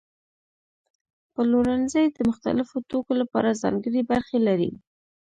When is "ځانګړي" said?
3.61-4.01